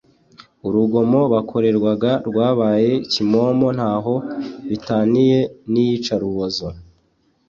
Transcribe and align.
Urugomo 0.67 1.19
bakorerwaga 1.33 2.11
rwabaye 2.27 2.91
kimomo 3.11 3.67
ntaho 3.77 4.15
bitaniye 4.69 5.39
niyicarubozo 5.71 6.67